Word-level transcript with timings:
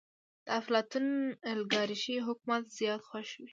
د 0.45 0.47
افلاطون 0.59 1.07
اليګارشي 1.51 2.15
حکومت 2.27 2.63
زيات 2.77 3.01
خوښ 3.07 3.29
وي. 3.39 3.49